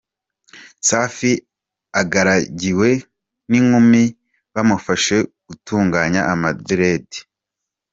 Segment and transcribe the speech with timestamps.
[0.87, 1.31] Safi
[2.01, 2.89] agaragiwe
[3.49, 4.03] n’inkumi
[4.53, 5.15] bamufashe
[5.47, 7.19] gutunganya amaderedi.